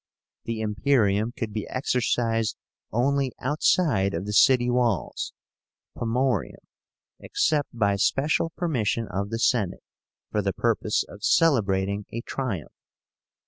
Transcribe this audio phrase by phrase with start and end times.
[0.45, 2.57] The Imperium could be exercised
[2.91, 5.31] only outside of the city walls
[5.95, 6.65] (pomoerium),
[7.19, 9.83] except by special permission of the Senate
[10.31, 12.73] for the purpose of celebrating a triumph.